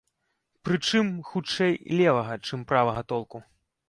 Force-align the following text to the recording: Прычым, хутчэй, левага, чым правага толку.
Прычым, 0.69 1.11
хутчэй, 1.29 1.73
левага, 1.99 2.39
чым 2.47 2.65
правага 2.73 3.05
толку. 3.15 3.43